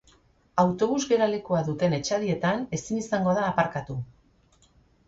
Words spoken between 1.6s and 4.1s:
duten etxadietan ezin izango da aparkatu.